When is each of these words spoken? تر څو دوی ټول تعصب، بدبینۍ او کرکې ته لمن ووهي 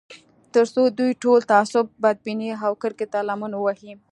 تر 0.53 0.65
څو 0.73 0.81
دوی 0.97 1.11
ټول 1.23 1.39
تعصب، 1.51 1.85
بدبینۍ 2.03 2.49
او 2.65 2.73
کرکې 2.81 3.07
ته 3.13 3.19
لمن 3.27 3.51
ووهي 3.55 3.93